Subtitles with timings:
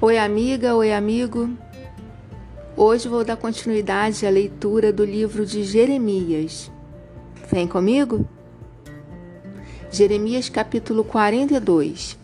[0.00, 1.50] Oi, amiga, oi, amigo.
[2.76, 6.70] Hoje vou dar continuidade à leitura do livro de Jeremias.
[7.50, 8.24] Vem comigo?
[9.90, 12.16] Jeremias capítulo 42.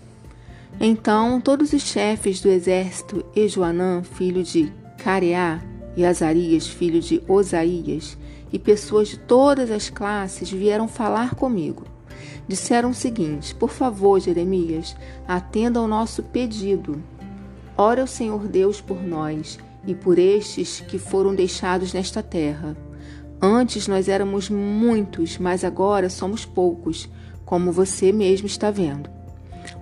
[0.78, 5.60] Então todos os chefes do exército e Joanã, filho de Careá,
[5.96, 8.16] e Azarias, filho de Osaías,
[8.52, 11.82] e pessoas de todas as classes vieram falar comigo.
[12.46, 14.94] Disseram o seguinte: Por favor, Jeremias,
[15.26, 17.02] atenda ao nosso pedido
[17.76, 22.76] Ora ao Senhor Deus por nós e por estes que foram deixados nesta terra.
[23.42, 27.08] Antes nós éramos muitos, mas agora somos poucos,
[27.44, 29.10] como você mesmo está vendo.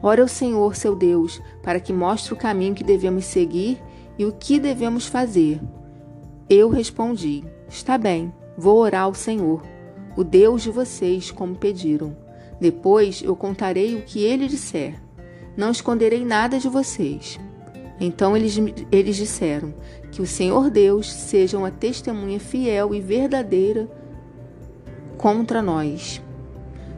[0.02, 3.78] Ora ao Senhor, seu Deus, para que mostre o caminho que devemos seguir
[4.18, 5.60] e o que devemos fazer.
[6.48, 9.62] Eu respondi: Está bem, vou orar ao Senhor,
[10.16, 12.16] o Deus de vocês, como pediram.
[12.58, 15.00] Depois eu contarei o que ele disser.
[15.56, 17.38] Não esconderei nada de vocês.
[18.00, 18.56] Então eles,
[18.90, 19.74] eles disseram:
[20.10, 23.88] Que o Senhor Deus seja uma testemunha fiel e verdadeira
[25.16, 26.20] contra nós,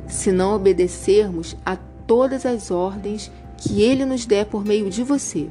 [0.09, 5.51] se não obedecermos a todas as ordens que ele nos der por meio de você.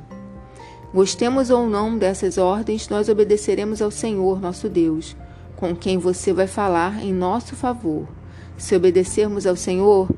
[0.93, 5.15] Gostemos ou não dessas ordens, nós obedeceremos ao Senhor, nosso Deus,
[5.55, 8.07] com quem você vai falar em nosso favor.
[8.57, 10.09] Se obedecermos ao Senhor,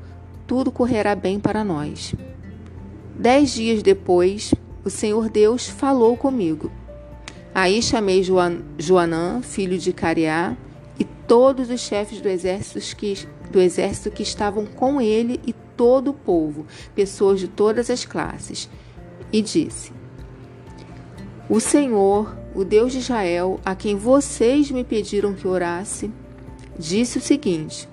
[0.46, 2.14] tudo correrá bem para nós.
[3.18, 4.54] Dez dias depois,
[4.86, 6.70] o Senhor Deus falou comigo.
[7.52, 10.56] Aí chamei Joanã, filho de Cariá,
[10.96, 16.12] e todos os chefes do exército, que, do exército que estavam com ele e todo
[16.12, 18.70] o povo, pessoas de todas as classes,
[19.32, 19.90] e disse:
[21.50, 26.12] O Senhor, o Deus de Israel, a quem vocês me pediram que orasse,
[26.78, 27.88] disse o seguinte: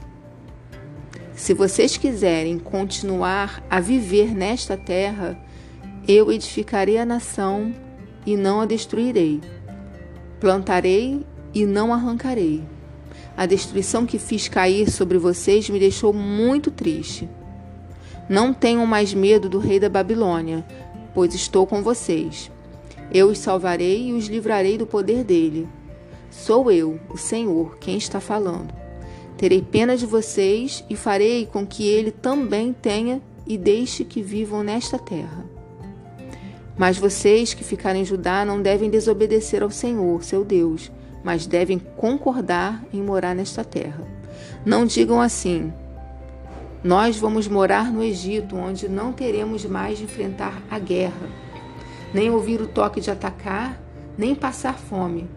[1.34, 5.44] Se vocês quiserem continuar a viver nesta terra,
[6.08, 7.74] eu edificarei a nação
[8.26, 9.40] e não a destruirei.
[10.40, 12.62] Plantarei e não arrancarei.
[13.38, 17.30] A destruição que fiz cair sobre vocês me deixou muito triste.
[18.30, 20.66] Não tenham mais medo do rei da Babilônia,
[21.14, 22.52] pois estou com vocês.
[23.14, 25.68] Eu os salvarei e os livrarei do poder dele.
[26.30, 28.74] Sou eu, o Senhor, quem está falando.
[29.38, 34.64] Terei pena de vocês e farei com que ele também tenha e deixe que vivam
[34.64, 35.53] nesta terra.
[36.78, 40.92] Mas vocês que ficarem em Judá não devem desobedecer ao Senhor, seu Deus,
[41.24, 44.06] mas devem concordar em morar nesta terra.
[44.66, 45.72] Não digam assim:
[46.84, 51.30] Nós vamos morar no Egito, onde não teremos mais de enfrentar a guerra,
[52.14, 53.80] nem ouvir o toque de atacar,
[54.18, 55.28] nem passar fome.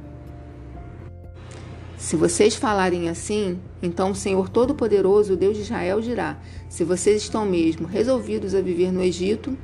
[1.98, 7.22] Se vocês falarem assim, então o Senhor Todo-Poderoso, o Deus de Israel, dirá: Se vocês
[7.22, 9.56] estão mesmo resolvidos a viver no Egito,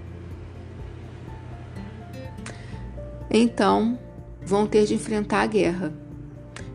[3.32, 3.98] então
[4.44, 5.92] vão ter de enfrentar a guerra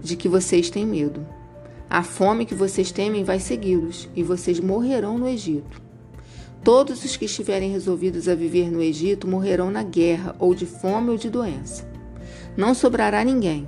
[0.01, 1.25] de que vocês têm medo.
[1.89, 5.81] A fome que vocês temem vai segui-los e vocês morrerão no Egito.
[6.63, 11.11] Todos os que estiverem resolvidos a viver no Egito morrerão na guerra, ou de fome
[11.11, 11.87] ou de doença.
[12.57, 13.65] Não sobrará ninguém.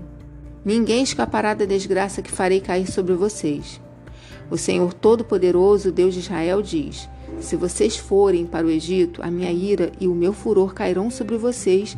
[0.66, 3.80] Ninguém escapará da desgraça que farei cair sobre vocês.
[4.52, 7.08] O Senhor Todo-Poderoso, Deus de Israel, diz:
[7.40, 11.38] Se vocês forem para o Egito, a minha ira e o meu furor cairão sobre
[11.38, 11.96] vocês,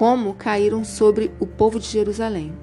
[0.00, 2.54] como caíram sobre o povo de Jerusalém.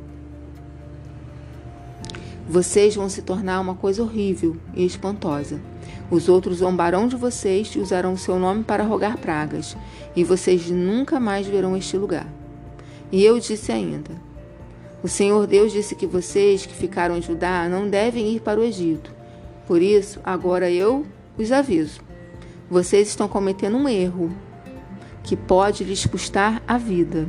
[2.49, 5.61] Vocês vão se tornar uma coisa horrível e espantosa.
[6.09, 9.77] Os outros zombarão de vocês e usarão o seu nome para rogar pragas,
[10.15, 12.27] e vocês nunca mais verão este lugar.
[13.11, 14.19] E eu disse ainda:
[15.03, 18.63] O Senhor Deus disse que vocês que ficaram em Judá não devem ir para o
[18.63, 19.13] Egito.
[19.67, 21.05] Por isso, agora eu
[21.37, 22.01] os aviso.
[22.67, 24.31] Vocês estão cometendo um erro
[25.27, 27.27] que pode lhes custar a vida.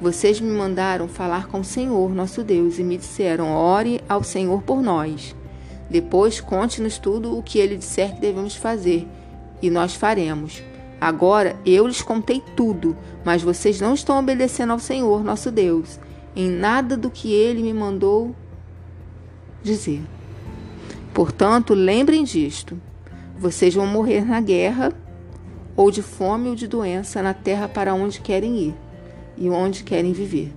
[0.00, 4.62] Vocês me mandaram falar com o Senhor, nosso Deus, e me disseram: ore ao Senhor
[4.62, 5.34] por nós.
[5.90, 9.08] Depois conte-nos tudo o que ele disser que devemos fazer,
[9.60, 10.62] e nós faremos.
[11.00, 15.98] Agora eu lhes contei tudo, mas vocês não estão obedecendo ao Senhor, nosso Deus,
[16.36, 18.36] em nada do que ele me mandou
[19.64, 20.00] dizer.
[21.12, 22.80] Portanto, lembrem disto:
[23.36, 24.92] vocês vão morrer na guerra
[25.76, 28.74] ou de fome ou de doença na terra para onde querem ir
[29.36, 30.52] e onde querem viver.